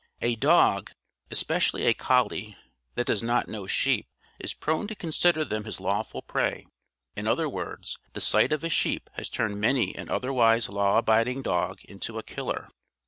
[0.19, 0.93] A dog
[1.29, 2.55] especially a collie
[2.95, 4.07] that does not know sheep,
[4.39, 6.65] is prone to consider them his lawful prey,
[7.15, 11.43] in other words, the sight of a sheep has turned many an otherwise law abiding
[11.43, 12.69] dog into a killer.